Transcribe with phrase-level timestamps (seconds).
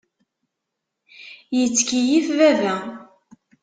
[1.57, 2.75] Yettkeyyif baba.